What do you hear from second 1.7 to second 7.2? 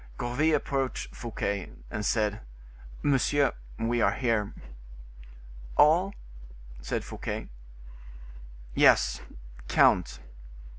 and said: "Monsieur, we are here." "All?" said